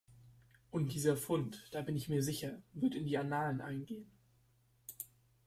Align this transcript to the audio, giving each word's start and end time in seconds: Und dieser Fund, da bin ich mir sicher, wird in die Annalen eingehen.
Und 0.71 0.93
dieser 0.93 1.15
Fund, 1.15 1.63
da 1.73 1.83
bin 1.83 1.95
ich 1.95 2.09
mir 2.09 2.23
sicher, 2.23 2.59
wird 2.73 2.95
in 2.95 3.05
die 3.05 3.19
Annalen 3.19 3.61
eingehen. 3.61 4.09